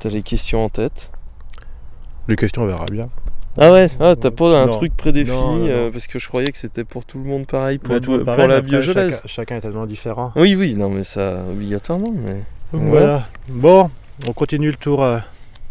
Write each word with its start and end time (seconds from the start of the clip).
T'as 0.00 0.08
les 0.08 0.22
questions 0.22 0.64
en 0.64 0.70
tête 0.70 1.12
Les 2.26 2.34
questions, 2.34 2.62
on 2.62 2.66
verra 2.66 2.86
bien. 2.90 3.10
Ah 3.58 3.70
ouais, 3.70 3.88
ah, 4.00 4.14
t'as 4.16 4.30
pas 4.30 4.62
un 4.62 4.66
Non. 4.66 4.72
truc 4.72 4.96
prédéfini 4.96 5.36
Non, 5.36 5.52
non, 5.52 5.58
non. 5.58 5.66
euh, 5.68 5.90
parce 5.90 6.06
que 6.06 6.18
je 6.18 6.26
croyais 6.26 6.50
que 6.50 6.56
c'était 6.56 6.84
pour 6.84 7.04
tout 7.04 7.18
le 7.18 7.24
monde 7.24 7.46
pareil 7.46 7.76
pour, 7.76 7.92
la 7.92 7.98
après, 8.32 8.62
biogelaise. 8.62 9.16
Chacun, 9.16 9.28
chacun 9.28 9.56
est 9.56 9.60
tellement 9.60 9.86
différent. 9.86 10.32
Oui, 10.36 10.54
oui, 10.54 10.74
non, 10.74 10.88
mais 10.88 11.04
ça 11.04 11.42
obligatoirement. 11.50 12.14
Mais... 12.16 12.42
Voilà. 12.72 13.28
Bon, 13.48 13.90
on 14.26 14.32
continue 14.32 14.70
le 14.70 14.76
tour 14.76 15.04
euh, 15.04 15.18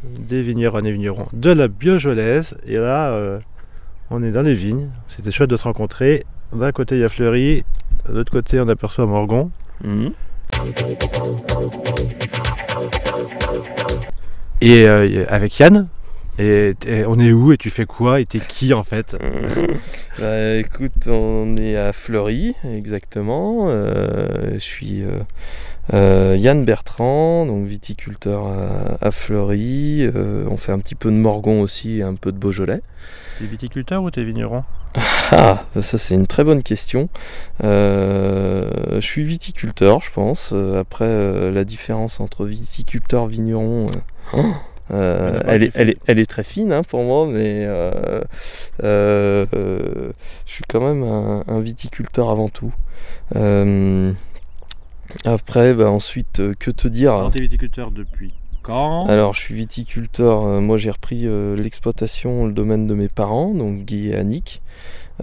des 0.04 0.44
vignerons 0.44 0.84
et 0.86 0.92
vignerons 0.92 1.28
de 1.34 1.50
la 1.52 1.68
biogelaise. 1.68 2.56
Et 2.68 2.78
là, 2.78 3.10
euh, 3.10 3.40
on 4.12 4.22
est 4.22 4.32
dans 4.32 4.44
les 4.44 4.54
vignes. 4.54 4.90
C'était 5.08 5.32
chouette 5.32 5.50
de 5.50 5.58
se 5.58 5.64
rencontrer. 5.64 6.24
D'un 6.54 6.72
côté, 6.72 6.96
il 6.96 7.02
y 7.02 7.04
a 7.04 7.10
Fleury. 7.10 7.64
De 8.08 8.14
l'autre 8.14 8.32
côté, 8.32 8.60
on 8.60 8.68
aperçoit 8.68 9.08
Morgon. 9.08 9.50
Mhm. 9.84 10.12
Et 14.62 14.88
euh, 14.88 15.26
avec 15.28 15.60
Yann. 15.60 15.88
Et, 16.38 16.74
on 17.06 17.20
est 17.20 17.34
où 17.34 17.52
et 17.52 17.58
tu 17.58 17.70
fais 17.70 17.86
quoi 17.86 18.22
et 18.22 18.26
t'es 18.26 18.40
qui 18.40 18.74
en 18.74 18.84
fait 18.84 19.18
Bah, 20.20 20.56
écoute, 20.56 21.08
on 21.08 21.58
est 21.58 21.76
à 21.76 21.92
Fleury, 21.92 22.56
exactement. 22.64 23.68
Euh, 23.70 24.54
je 24.54 24.60
suis 24.60 25.04
euh, 25.94 26.36
Yann 26.38 26.66
Bertrand, 26.66 27.46
donc 27.46 27.66
viticulteur 27.66 28.46
à, 28.48 28.98
à 29.06 29.12
Fleury. 29.12 30.02
Euh, 30.04 30.46
on 30.50 30.58
fait 30.58 30.72
un 30.72 30.80
petit 30.80 30.96
peu 30.96 31.10
de 31.12 31.16
Morgon 31.16 31.62
aussi 31.62 32.00
et 32.00 32.04
un 32.04 32.16
peu 32.16 32.32
de 32.32 32.38
Beaujolais. 32.38 32.82
T'es 33.40 33.46
viticulteur 33.46 34.04
ou 34.04 34.12
t'es 34.12 34.24
vigneron? 34.24 34.64
Ah, 35.32 35.66
ça 35.82 35.98
c'est 35.98 36.16
une 36.16 36.28
très 36.28 36.44
bonne 36.44 36.64
question. 36.64 37.10
Euh, 37.64 38.96
je 38.96 39.06
suis 39.06 39.24
viticulteur, 39.24 40.02
je 40.02 40.12
pense. 40.12 40.54
Après, 40.78 41.52
la 41.52 41.64
différence 41.64 42.20
entre 42.20 42.46
viticulteur 42.46 43.26
et 43.26 43.28
vigneron, 43.28 43.86
oh, 44.34 44.44
euh, 44.92 45.40
Elle 45.46 45.64
est 45.64 45.72
pas 45.72 45.80
elle, 45.80 45.90
est, 45.90 45.90
très 45.90 45.90
elle, 45.90 45.90
est, 45.90 45.98
elle 46.08 46.20
est 46.20 46.26
très 46.26 46.44
fine 46.44 46.74
hein, 46.74 46.82
pour 46.84 47.04
moi, 47.04 47.28
mais 47.28 47.66
euh, 47.66 48.22
euh, 48.84 49.46
euh, 49.54 50.12
je 50.46 50.52
suis 50.52 50.64
quand 50.68 50.82
même 50.82 51.04
un, 51.04 51.44
un 51.48 51.60
viticulteur 51.60 52.30
avant 52.30 52.50
tout. 52.50 52.74
Après, 55.26 55.74
bah, 55.74 55.90
ensuite, 55.90 56.40
euh, 56.40 56.54
que 56.58 56.72
te 56.72 56.88
dire 56.88 57.14
Alors, 57.14 57.32
t'es 57.32 57.42
viticulteur 57.42 57.92
depuis 57.92 58.34
quand 58.62 59.08
alors, 59.08 59.34
je 59.34 59.40
suis 59.40 59.56
viticulteur. 59.56 60.44
euh, 60.44 60.62
moi, 60.62 60.78
j'ai 60.78 60.92
repris 60.92 61.26
euh, 61.26 61.56
l'exploitation, 61.56 62.46
le 62.46 62.54
domaine 62.54 62.88
de 62.88 62.94
mes 62.94 63.08
parents, 63.08 63.54
donc 63.54 63.86
Guy 63.86 64.10
et 64.10 64.16
Annick 64.16 64.62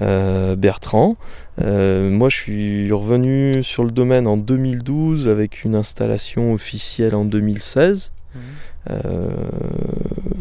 euh, 0.03 0.57
Bertrand. 0.57 1.17
Euh, 1.61 2.11
moi, 2.11 2.29
je 2.29 2.37
suis 2.37 2.92
revenu 2.92 3.62
sur 3.62 3.84
le 3.84 3.91
domaine 3.91 4.27
en 4.27 4.37
2012 4.37 5.29
avec 5.29 5.64
une 5.64 5.75
installation 5.75 6.53
officielle 6.53 7.14
en 7.14 7.25
2016. 7.25 8.12
Mhm. 8.34 8.41
Euh, 8.89 9.31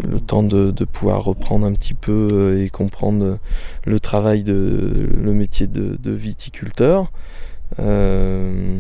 le 0.08 0.20
temps 0.20 0.44
de, 0.44 0.70
de 0.72 0.86
pouvoir 0.86 1.24
reprendre 1.24 1.66
un 1.66 1.74
petit 1.74 1.96
peu 1.96 2.28
euh, 2.32 2.64
et 2.64 2.70
comprendre 2.70 3.40
le 3.86 4.00
travail 4.00 4.44
de 4.44 5.10
le 5.20 5.34
métier 5.34 5.66
de, 5.68 5.98
de 6.02 6.12
viticulteur. 6.12 7.12
Euh, 7.80 8.80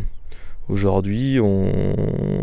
Aujourd'hui, 0.68 1.40
on, 1.40 1.70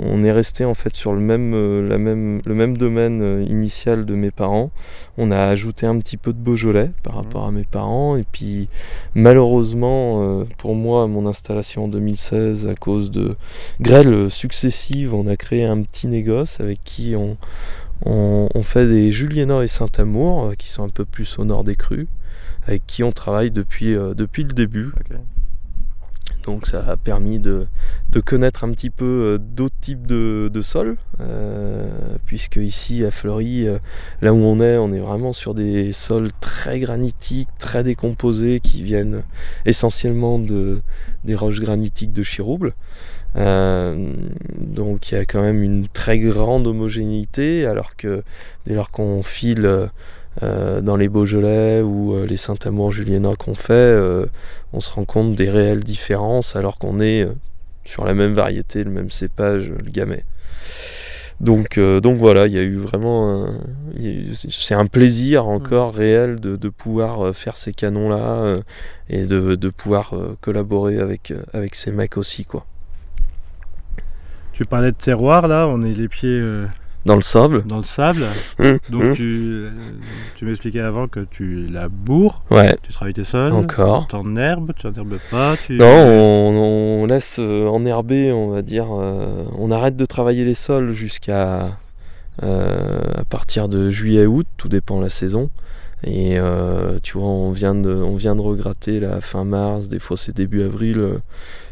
on 0.04 0.22
est 0.22 0.30
resté 0.30 0.64
en 0.64 0.74
fait 0.74 0.94
sur 0.94 1.12
le 1.12 1.18
même, 1.18 1.54
euh, 1.54 1.88
la 1.88 1.98
même, 1.98 2.40
le 2.46 2.54
même 2.54 2.76
domaine 2.76 3.20
euh, 3.20 3.44
initial 3.48 4.06
de 4.06 4.14
mes 4.14 4.30
parents. 4.30 4.70
On 5.18 5.32
a 5.32 5.38
ajouté 5.38 5.86
un 5.86 5.98
petit 5.98 6.16
peu 6.16 6.32
de 6.32 6.38
Beaujolais 6.38 6.92
par 7.02 7.16
rapport 7.16 7.46
à 7.46 7.50
mes 7.50 7.64
parents. 7.64 8.16
Et 8.16 8.24
puis, 8.30 8.68
malheureusement, 9.16 10.22
euh, 10.22 10.44
pour 10.56 10.76
moi, 10.76 11.08
mon 11.08 11.26
installation 11.26 11.86
en 11.86 11.88
2016, 11.88 12.68
à 12.68 12.76
cause 12.76 13.10
de 13.10 13.34
grêles 13.80 14.30
successives, 14.30 15.14
on 15.14 15.26
a 15.26 15.36
créé 15.36 15.64
un 15.64 15.82
petit 15.82 16.06
négoce 16.06 16.60
avec 16.60 16.78
qui 16.84 17.16
on, 17.16 17.36
on, 18.06 18.48
on 18.54 18.62
fait 18.62 18.86
des 18.86 19.10
Juliénat 19.10 19.64
et 19.64 19.68
Saint-Amour, 19.68 20.52
qui 20.58 20.68
sont 20.68 20.84
un 20.84 20.90
peu 20.90 21.04
plus 21.04 21.40
au 21.40 21.44
nord 21.44 21.64
des 21.64 21.74
crues, 21.74 22.06
avec 22.68 22.86
qui 22.86 23.02
on 23.02 23.10
travaille 23.10 23.50
depuis, 23.50 23.94
depuis 24.14 24.44
le 24.44 24.52
début. 24.52 24.92
Donc 26.44 26.66
ça 26.66 26.84
a 26.86 26.96
permis 26.96 27.38
de, 27.38 27.66
connaître 28.24 28.64
un 28.64 28.70
petit 28.72 28.90
peu 28.90 29.04
euh, 29.04 29.38
d'autres 29.38 29.78
types 29.80 30.06
de, 30.06 30.50
sols, 30.60 30.96
euh, 31.20 31.88
puisque 32.26 32.56
ici 32.56 33.04
à 33.04 33.10
Fleury, 33.10 33.66
euh, 33.66 33.78
là 34.20 34.32
où 34.34 34.38
on 34.38 34.60
est, 34.60 34.76
on 34.76 34.92
est 34.92 34.98
vraiment 34.98 35.32
sur 35.32 35.54
des 35.54 35.92
sols 35.92 36.30
très 36.40 36.80
granitiques, 36.80 37.48
très 37.58 37.82
décomposés, 37.82 38.60
qui 38.60 38.82
viennent 38.82 39.22
essentiellement 39.66 40.38
de, 40.38 40.80
des 41.24 41.34
roches 41.34 41.60
granitiques 41.60 42.12
de 42.12 42.22
Chirouble. 42.22 42.74
Donc 43.34 45.10
il 45.10 45.14
y 45.14 45.18
a 45.18 45.24
quand 45.24 45.40
même 45.40 45.62
une 45.62 45.88
très 45.88 46.18
grande 46.18 46.66
homogénéité, 46.66 47.66
alors 47.66 47.96
que 47.96 48.24
dès 48.66 48.74
lors 48.74 48.90
qu'on 48.90 49.22
file 49.22 49.88
euh, 50.42 50.80
dans 50.80 50.96
les 50.96 51.08
Beaujolais 51.08 51.82
ou 51.82 52.14
euh, 52.14 52.26
les 52.26 52.36
Saint-Amour 52.36 52.92
juliénat 52.92 53.34
qu'on 53.36 53.54
fait, 53.54 53.72
euh, 53.72 54.26
on 54.72 54.80
se 54.80 54.90
rend 54.92 55.04
compte 55.04 55.34
des 55.34 55.50
réelles 55.50 55.84
différences 55.84 56.56
alors 56.56 56.78
qu'on 56.78 57.00
est 57.00 57.28
sur 57.84 58.04
la 58.04 58.14
même 58.14 58.32
variété, 58.32 58.84
le 58.84 58.90
même 58.90 59.10
cépage, 59.10 59.68
le 59.68 59.90
gamay. 59.90 60.24
Donc, 61.40 61.76
euh, 61.76 62.00
donc 62.00 62.18
voilà, 62.18 62.46
il 62.46 62.52
y 62.52 62.58
a 62.58 62.62
eu 62.62 62.76
vraiment 62.76 63.48
c'est 64.34 64.74
un 64.74 64.86
plaisir 64.86 65.48
encore 65.48 65.92
réel 65.92 66.40
de, 66.40 66.56
de 66.56 66.68
pouvoir 66.68 67.34
faire 67.34 67.56
ces 67.56 67.72
canons-là 67.72 68.42
euh, 68.42 68.56
et 69.08 69.26
de, 69.26 69.56
de 69.56 69.68
pouvoir 69.68 70.14
euh, 70.14 70.36
collaborer 70.40 70.98
avec, 70.98 71.30
euh, 71.30 71.42
avec 71.52 71.74
ces 71.74 71.90
mecs 71.90 72.16
aussi, 72.16 72.44
quoi. 72.44 72.64
Tu 74.52 74.64
parlais 74.64 74.92
de 74.92 74.96
terroir 74.96 75.48
là, 75.48 75.66
on 75.68 75.82
est 75.82 75.94
les 75.94 76.08
pieds 76.08 76.38
euh, 76.40 76.66
Dans 77.04 77.16
le 77.16 77.22
sable. 77.22 77.64
dans 77.66 77.78
le 77.78 77.82
sable. 77.82 78.22
Hum, 78.60 78.78
Donc 78.90 79.02
hum. 79.02 79.14
tu, 79.16 79.66
tu 80.36 80.44
m'expliquais 80.44 80.80
avant 80.80 81.08
que 81.08 81.20
tu 81.20 81.66
laboures, 81.66 82.42
Ouais, 82.50 82.76
tu 82.82 82.92
travailles 82.92 83.14
tes 83.14 83.24
sols, 83.24 83.52
encore. 83.52 84.06
tu 84.08 84.14
enherbes, 84.16 84.72
tu 84.78 84.86
enherbes 84.86 85.18
pas, 85.30 85.56
tu... 85.66 85.76
Non, 85.78 85.86
on, 85.86 87.02
on 87.02 87.06
laisse 87.06 87.38
euh, 87.40 87.66
enherber, 87.66 88.30
on 88.32 88.50
va 88.50 88.62
dire. 88.62 88.86
euh, 88.92 89.44
on 89.58 89.70
arrête 89.72 89.96
de 89.96 90.04
travailler 90.04 90.44
les 90.44 90.54
sols 90.54 90.92
jusqu'à 90.92 91.76
euh, 92.42 93.00
à 93.16 93.24
partir 93.24 93.68
de 93.68 93.90
juillet-août, 93.90 94.46
tout 94.56 94.68
dépend 94.68 94.98
de 94.98 95.02
la 95.02 95.10
saison. 95.10 95.50
Et 96.04 96.38
euh, 96.38 96.98
tu 97.02 97.18
vois, 97.18 97.28
on 97.28 97.52
vient 97.52 97.74
de, 97.74 97.92
on 97.94 98.16
vient 98.16 98.34
de 98.34 98.40
regratter 98.40 99.00
la 99.00 99.20
fin 99.20 99.44
mars, 99.44 99.88
des 99.88 99.98
fois 99.98 100.16
c'est 100.16 100.34
début 100.34 100.62
avril. 100.62 100.98
euh, 100.98 101.18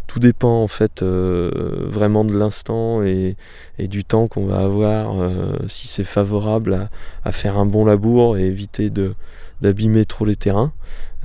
tout 0.06 0.18
dépend 0.18 0.60
en 0.62 0.66
fait 0.66 1.02
euh, 1.02 1.86
vraiment 1.86 2.24
de 2.24 2.36
l'instant 2.36 3.04
et, 3.04 3.36
et 3.78 3.86
du 3.86 4.02
temps 4.04 4.26
qu'on 4.26 4.44
va 4.44 4.58
avoir, 4.58 5.20
euh, 5.22 5.52
si 5.68 5.86
c'est 5.86 6.02
favorable 6.02 6.74
à, 6.74 6.90
à 7.24 7.30
faire 7.30 7.56
un 7.56 7.64
bon 7.66 7.84
labour 7.84 8.36
et 8.36 8.44
éviter 8.46 8.90
de 8.90 9.14
d'abîmer 9.60 10.04
trop 10.06 10.24
les 10.24 10.36
terrains. 10.36 10.72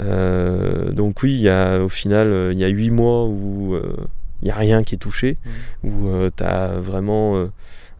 Euh, 0.02 0.92
donc 0.92 1.24
oui, 1.24 1.34
il 1.34 1.42
y 1.42 1.50
a, 1.50 1.80
au 1.80 1.90
final, 1.90 2.52
il 2.52 2.60
y 2.60 2.64
a 2.64 2.68
huit 2.68 2.92
mois 2.92 3.26
où 3.26 3.74
euh, 3.74 3.96
il 4.42 4.46
n'y 4.46 4.52
a 4.52 4.56
rien 4.56 4.84
qui 4.84 4.96
est 4.96 5.00
touché, 5.00 5.38
où 5.84 6.10
tu 6.36 6.44
as 6.44 6.74
vraiment 6.80 7.38
euh, 7.38 7.48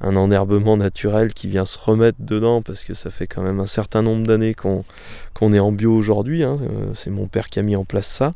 un 0.02 0.16
enherbement 0.16 0.78
naturel 0.78 1.34
qui 1.34 1.48
vient 1.48 1.66
se 1.66 1.78
remettre 1.80 2.18
dedans 2.20 2.62
parce 2.62 2.84
que 2.84 2.94
ça 2.94 3.10
fait 3.10 3.28
quand 3.28 3.42
même 3.42 3.60
un 3.60 3.66
certain 3.66 4.02
nombre 4.02 4.26
d'années 4.28 4.54
qu'on 4.54 4.84
qu'on 5.34 5.54
est 5.54 5.60
en 5.60 5.72
bio 5.72 5.94
aujourd'hui. 5.96 6.44
hein. 6.44 6.58
Euh, 6.62 6.92
C'est 6.94 7.10
mon 7.12 7.28
père 7.28 7.50
qui 7.50 7.60
a 7.60 7.64
mis 7.64 7.76
en 7.76 7.86
place 7.86 8.08
ça. 8.08 8.34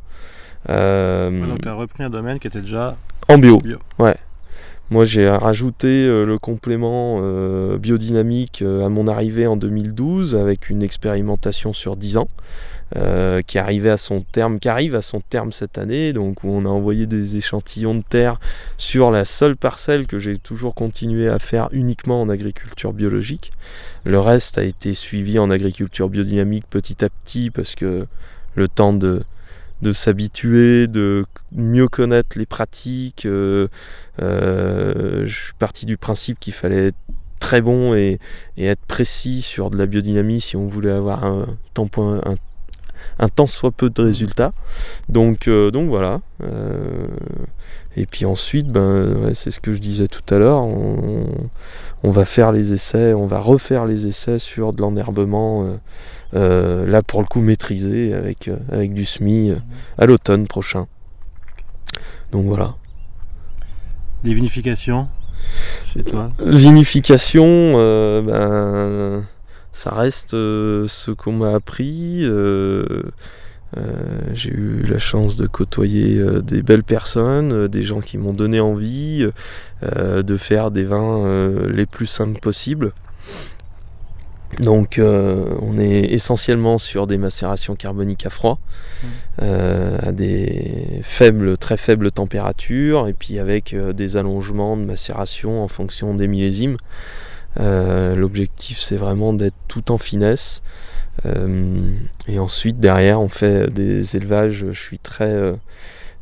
Euh, 0.69 1.29
Ouais, 1.41 1.47
donc 1.47 1.61
tu 1.61 1.67
as 1.69 1.73
repris 1.73 2.03
un 2.03 2.09
domaine 2.09 2.39
qui 2.39 2.47
était 2.47 2.61
déjà 2.61 2.95
en 3.27 3.37
bio. 3.37 3.57
bio. 3.59 3.77
Ouais. 3.97 4.15
Moi, 4.91 5.05
j'ai 5.05 5.29
rajouté 5.29 5.87
euh, 5.87 6.25
le 6.25 6.39
complément 6.39 7.19
euh, 7.21 7.77
biodynamique 7.77 8.63
euh, 8.63 8.83
à 8.83 8.89
mon 8.89 9.07
arrivée 9.07 9.45
en 9.45 9.55
2012 9.55 10.35
avec 10.35 10.67
une 10.71 10.81
expérimentation 10.81 11.73
sur 11.73 11.95
10 11.95 12.17
ans 12.17 12.27
qui 13.45 13.59
arrivait 13.59 13.91
à 13.91 13.97
son 13.97 14.21
terme, 14.21 14.57
qui 14.57 14.67
arrive 14.67 14.95
à 14.95 15.03
son 15.03 15.21
terme 15.21 15.51
cette 15.51 15.77
année, 15.77 16.11
donc 16.11 16.43
où 16.43 16.49
on 16.49 16.65
a 16.65 16.69
envoyé 16.69 17.05
des 17.05 17.37
échantillons 17.37 17.93
de 17.93 18.01
terre 18.01 18.39
sur 18.77 19.11
la 19.11 19.25
seule 19.25 19.55
parcelle 19.55 20.07
que 20.07 20.17
j'ai 20.17 20.39
toujours 20.39 20.73
continué 20.73 21.29
à 21.29 21.37
faire 21.37 21.69
uniquement 21.71 22.19
en 22.19 22.29
agriculture 22.29 22.91
biologique. 22.91 23.51
Le 24.05 24.19
reste 24.19 24.57
a 24.57 24.63
été 24.63 24.95
suivi 24.95 25.37
en 25.37 25.51
agriculture 25.51 26.09
biodynamique 26.09 26.65
petit 26.67 27.05
à 27.05 27.09
petit 27.09 27.51
parce 27.51 27.75
que 27.75 28.07
le 28.55 28.67
temps 28.67 28.93
de 28.93 29.21
de 29.81 29.91
s'habituer, 29.91 30.87
de 30.87 31.25
mieux 31.51 31.87
connaître 31.87 32.37
les 32.37 32.45
pratiques. 32.45 33.25
euh, 33.25 33.67
euh, 34.21 35.25
je 35.25 35.43
suis 35.45 35.53
parti 35.57 35.85
du 35.85 35.97
principe 35.97 36.39
qu'il 36.39 36.53
fallait 36.53 36.87
être 36.87 36.97
très 37.39 37.61
bon 37.61 37.93
et, 37.93 38.19
être 38.57 38.83
précis 38.87 39.41
sur 39.41 39.69
de 39.69 39.77
la 39.77 39.85
biodynamie 39.85 40.41
si 40.41 40.57
on 40.57 40.67
voulait 40.67 40.91
avoir 40.91 41.23
un 41.23 41.45
temps, 41.73 43.47
soit 43.47 43.71
peu 43.71 43.89
de 43.89 44.01
résultats. 44.01 44.51
Donc, 45.07 45.47
euh, 45.47 45.71
voilà. 45.87 46.19
et 47.95 48.05
puis 48.05 48.25
ensuite, 48.25 48.67
ben, 48.67 49.33
c'est 49.33 49.51
ce 49.51 49.61
que 49.61 49.73
je 49.73 49.79
disais 49.79 50.07
tout 50.07 50.33
à 50.33 50.37
l'heure, 50.37 50.63
on, 50.63 51.27
on 52.03 52.11
va 52.11 52.25
faire 52.25 52.51
les 52.51 52.73
essais, 52.73 53.13
on 53.13 53.25
va 53.25 53.39
refaire 53.39 53.85
les 53.85 54.05
essais 54.05 54.39
sur 54.39 54.73
de 54.73 54.81
l'enherbement, 54.81 55.65
euh, 56.35 56.85
là 56.85 57.01
pour 57.01 57.21
le 57.21 57.25
coup 57.25 57.41
maîtrisé, 57.41 58.13
avec, 58.13 58.47
euh, 58.47 58.57
avec 58.71 58.93
du 58.93 59.03
SMI 59.03 59.51
euh, 59.51 59.55
à 59.97 60.05
l'automne 60.05 60.47
prochain. 60.47 60.87
Donc 62.31 62.45
voilà. 62.45 62.75
les 64.23 64.35
vinifications. 64.35 65.07
chez 65.91 66.03
toi 66.03 66.31
Vinification, 66.39 67.71
ben, 68.21 69.23
ça 69.73 69.91
reste 69.91 70.31
ce 70.31 71.11
qu'on 71.11 71.31
m'a 71.31 71.55
appris. 71.55 72.23
j'ai 74.33 74.49
eu 74.49 74.83
la 74.87 74.99
chance 74.99 75.35
de 75.35 75.47
côtoyer 75.47 76.21
des 76.43 76.61
belles 76.61 76.83
personnes, 76.83 77.67
des 77.67 77.81
gens 77.81 78.01
qui 78.01 78.19
m'ont 78.19 78.33
donné 78.33 78.59
envie 78.59 79.25
de 79.81 80.37
faire 80.37 80.69
des 80.69 80.83
vins 80.83 81.49
les 81.73 81.87
plus 81.87 82.05
simples 82.05 82.39
possibles. 82.39 82.93
Donc 84.57 84.97
euh, 84.97 85.55
on 85.61 85.77
est 85.77 86.11
essentiellement 86.11 86.79
sur 86.79 87.05
des 87.05 87.17
macérations 87.17 87.75
carboniques 87.75 88.25
à 88.25 88.29
froid, 88.29 88.59
mmh. 88.59 89.07
euh, 89.43 89.97
à 90.01 90.11
des 90.11 90.99
faibles, 91.03 91.57
très 91.57 91.77
faibles 91.77 92.11
températures, 92.11 93.07
et 93.07 93.13
puis 93.13 93.37
avec 93.37 93.73
euh, 93.73 93.93
des 93.93 94.17
allongements 94.17 94.75
de 94.75 94.83
macération 94.83 95.63
en 95.63 95.67
fonction 95.67 96.15
des 96.15 96.27
millésimes. 96.27 96.77
L'objectif 97.57 98.79
c'est 98.79 98.95
vraiment 98.95 99.33
d'être 99.33 99.55
tout 99.67 99.91
en 99.91 99.97
finesse. 99.97 100.61
et 101.25 102.39
ensuite 102.39 102.79
derrière 102.79 103.19
on 103.19 103.27
fait 103.27 103.69
des 103.69 104.15
élevages, 104.15 104.65
je 104.71 104.79
suis 104.79 104.99
très... 104.99 105.53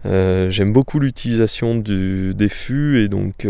J'aime 0.04 0.74
beaucoup 0.74 1.00
l'utilisation 1.00 1.76
des 1.76 2.50
fûts 2.50 3.04
et 3.04 3.08
donc 3.08 3.46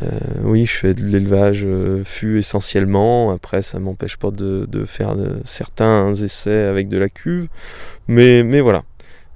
euh, 0.00 0.08
oui, 0.42 0.64
je 0.64 0.72
fais 0.72 0.94
de 0.94 1.02
l'élevage 1.02 1.62
euh, 1.64 2.02
fût 2.04 2.38
essentiellement. 2.38 3.30
Après, 3.30 3.62
ça 3.62 3.78
m'empêche 3.78 4.16
pas 4.16 4.30
de, 4.30 4.66
faire 4.86 5.14
certains 5.44 6.12
essais 6.14 6.64
avec 6.64 6.88
de 6.88 6.98
la 6.98 7.08
cuve. 7.08 7.48
Mais, 8.08 8.42
mais 8.42 8.60
voilà. 8.60 8.82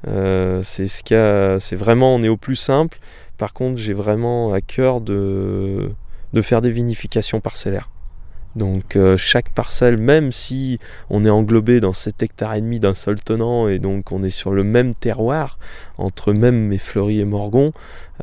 Euh, 0.09 0.63
c'est 0.63 0.89
ce 0.89 1.03
qu'il 1.03 1.61
C'est 1.61 1.77
vraiment, 1.77 2.15
on 2.15 2.23
est 2.23 2.29
au 2.29 2.37
plus 2.37 2.57
simple. 2.57 2.99
Par 3.39 3.53
contre, 3.53 3.79
j'ai 3.79 3.93
vraiment 3.93 4.53
à 4.53 4.61
cœur 4.61 5.01
de, 5.01 5.91
de 6.33 6.43
faire 6.43 6.63
des 6.63 6.71
vinifications 6.71 7.41
parcellaires. 7.41 7.91
Donc 8.57 8.97
euh, 8.97 9.19
chaque 9.19 9.51
parcelle, 9.51 9.99
même 9.99 10.33
si 10.33 10.81
on 11.11 11.25
est 11.25 11.31
englobé 11.31 11.79
dans 11.79 11.93
7 11.93 12.23
hectares 12.23 12.55
et 12.55 12.63
demi 12.63 12.81
d'un 12.81 12.95
sol 12.95 13.21
tenant 13.21 13.69
et 13.69 13.79
donc 13.79 14.13
on 14.13 14.23
est 14.23 14.31
sur 14.31 14.51
le 14.51 14.65
même 14.65 14.95
terroir, 14.95 15.59
entre 15.99 16.33
même 16.33 16.57
mes 16.57 16.79
fleuris 16.79 17.21
et 17.21 17.27
Morgon, 17.27 17.73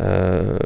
euh, 0.01 0.57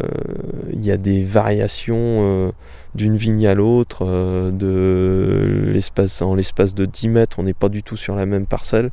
il 0.72 0.84
y 0.84 0.90
a 0.90 0.96
des 0.96 1.22
variations 1.26 1.98
euh, 1.98 2.52
d'une 2.96 3.18
vigne 3.18 3.46
à 3.46 3.56
l'autre, 3.56 4.06
de 4.52 5.70
l'espace 5.74 6.22
en 6.22 6.34
l'espace 6.34 6.74
de 6.74 6.86
10 6.86 7.10
mètres, 7.10 7.38
on 7.38 7.44
n'est 7.44 7.54
pas 7.54 7.70
du 7.70 7.84
tout 7.84 7.98
sur 7.98 8.16
la 8.16 8.26
même 8.26 8.46
parcelle. 8.46 8.90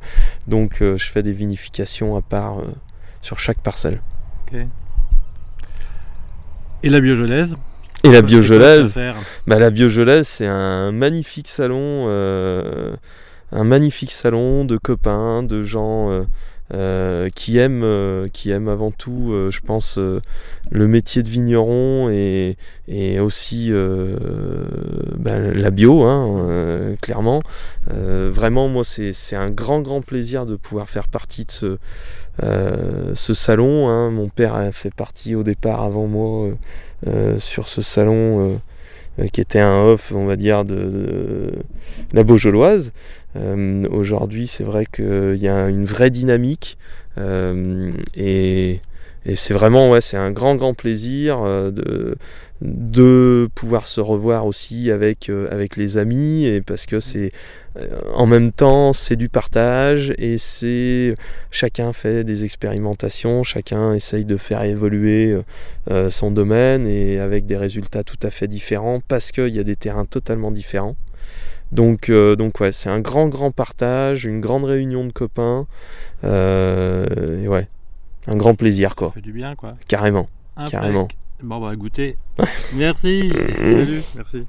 Donc 0.47 0.77
je 0.81 1.05
fais 1.09 1.21
des 1.21 1.31
vinifications 1.31 2.17
à 2.17 2.21
part 2.21 2.61
sur 3.21 3.39
chaque 3.39 3.59
parcelle. 3.59 4.01
Et 6.83 6.89
la 6.89 6.99
biogelaise 6.99 7.55
et 8.05 8.11
la 8.11 8.21
Biogelaise, 8.21 8.97
bah, 9.47 9.59
la 9.59 9.69
Biogelaise, 9.69 10.27
c'est 10.27 10.47
un 10.47 10.91
magnifique 10.91 11.47
salon, 11.47 12.05
euh, 12.07 12.95
un 13.51 13.63
magnifique 13.63 14.11
salon 14.11 14.65
de 14.65 14.77
copains, 14.77 15.43
de 15.43 15.63
gens 15.63 16.25
euh, 16.73 17.05
euh, 17.25 17.29
qui 17.29 17.57
aiment, 17.57 18.27
qui 18.31 18.49
aiment 18.49 18.67
avant 18.67 18.91
tout, 18.91 19.33
je 19.51 19.59
pense, 19.61 19.97
le 19.97 20.87
métier 20.87 21.23
de 21.23 21.29
vigneron 21.29 22.09
et, 22.09 22.57
et 22.87 23.19
aussi 23.19 23.71
bah, 25.17 25.37
la 25.37 25.69
bio, 25.71 26.03
hein, 26.03 26.95
clairement. 27.01 27.41
vraiment, 27.87 28.67
moi, 28.67 28.83
c'est 28.83 29.35
un 29.35 29.49
grand, 29.49 29.81
grand 29.81 30.01
plaisir 30.01 30.45
de 30.45 30.55
pouvoir 30.55 30.89
faire 30.89 31.07
partie 31.07 31.45
de 31.45 31.51
ce, 31.51 31.77
ce 32.41 33.33
salon. 33.33 33.87
Hein. 33.89 34.11
Mon 34.11 34.29
père 34.29 34.55
a 34.55 34.71
fait 34.71 34.93
partie 34.93 35.35
au 35.35 35.43
départ 35.43 35.83
avant 35.83 36.07
moi 36.07 36.49
euh, 37.07 37.37
sur 37.37 37.67
ce 37.67 37.83
salon 37.83 38.53
euh, 38.53 38.55
euh, 39.19 39.27
qui 39.27 39.39
était 39.39 39.59
un 39.59 39.83
off, 39.83 40.11
on 40.15 40.25
va 40.25 40.37
dire, 40.37 40.65
de, 40.65 41.53
la 42.13 42.23
Beaujolloise. 42.23 42.93
Aujourd'hui, 43.89 44.47
c'est 44.47 44.63
vrai 44.63 44.85
qu'il 44.85 45.37
y 45.37 45.47
a 45.47 45.67
une 45.67 45.85
vraie 45.85 46.09
dynamique 46.09 46.77
et, 48.15 48.79
c'est 49.33 49.55
vraiment 49.55 49.99
c'est 50.01 50.17
un 50.17 50.29
grand 50.29 50.55
grand 50.55 50.75
plaisir 50.75 51.41
de, 51.41 52.15
de 52.61 53.49
pouvoir 53.55 53.87
se 53.87 53.99
revoir 53.99 54.45
aussi 54.45 54.91
avec, 54.91 55.31
avec 55.49 55.77
les 55.77 55.97
amis 55.97 56.45
et 56.45 56.61
parce 56.61 56.85
que 56.85 56.99
c'est 56.99 57.31
euh, 57.77 57.87
en 58.13 58.25
même 58.25 58.51
temps, 58.51 58.93
c'est 58.93 59.15
du 59.15 59.27
partage 59.27 60.13
et 60.17 60.37
c'est 60.37 61.15
chacun 61.51 61.91
fait 61.91 62.23
des 62.23 62.45
expérimentations, 62.45 63.43
chacun 63.43 63.93
essaye 63.93 64.25
de 64.25 64.37
faire 64.37 64.63
évoluer 64.63 65.33
euh, 65.33 65.41
euh, 65.91 66.09
son 66.09 66.31
domaine 66.31 66.87
et 66.87 67.19
avec 67.19 67.45
des 67.45 67.57
résultats 67.57 68.03
tout 68.03 68.19
à 68.23 68.29
fait 68.29 68.47
différents 68.47 69.01
parce 69.05 69.31
qu'il 69.31 69.49
y 69.49 69.59
a 69.59 69.63
des 69.63 69.75
terrains 69.75 70.05
totalement 70.05 70.51
différents. 70.51 70.95
Donc, 71.71 72.11
donc 72.11 72.59
ouais, 72.59 72.71
c'est 72.71 72.89
un 72.89 72.99
grand 72.99 73.27
grand 73.27 73.51
partage, 73.51 74.25
une 74.25 74.39
grande 74.39 74.65
réunion 74.65 75.05
de 75.05 75.11
copains, 75.11 75.67
et 76.23 77.47
ouais, 77.47 77.67
un 78.27 78.35
grand 78.35 78.55
plaisir 78.55 78.95
quoi. 78.95 79.09
Ça 79.09 79.15
fait 79.15 79.21
du 79.21 79.33
bien 79.33 79.55
quoi. 79.55 79.75
Carrément, 79.87 80.29
carrément. 80.69 81.07
Bon 81.43 81.59
bah 81.59 81.75
goûter. 81.75 82.17
Merci. 82.75 83.31
Salut. 83.57 84.01
Merci. 84.15 84.45